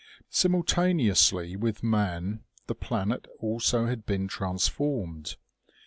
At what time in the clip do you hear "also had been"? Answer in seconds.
3.37-4.27